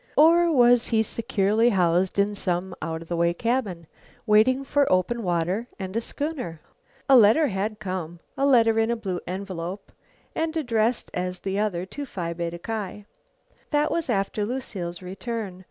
Or 0.17 0.51
was 0.51 0.87
he 0.87 1.03
securely 1.03 1.69
housed 1.69 2.17
in 2.17 2.33
some 2.33 2.73
out 2.81 3.03
of 3.03 3.07
the 3.07 3.15
way 3.15 3.35
cabin, 3.35 3.85
waiting 4.25 4.63
for 4.63 4.91
open 4.91 5.21
water 5.21 5.67
and 5.77 5.95
a 5.95 6.01
schooner? 6.01 6.59
A 7.07 7.15
letter 7.15 7.49
had 7.49 7.77
come, 7.79 8.19
a 8.35 8.47
letter 8.47 8.79
in 8.79 8.89
a 8.89 8.95
blue 8.95 9.19
envelope, 9.27 9.91
and 10.33 10.57
addressed 10.57 11.11
as 11.13 11.37
the 11.41 11.59
other 11.59 11.85
to 11.85 12.07
Phi 12.07 12.33
Beta 12.33 12.57
Ki. 12.57 13.05
That 13.69 13.91
was 13.91 14.09
after 14.09 14.43
Lucile's 14.43 15.03
return. 15.03 15.59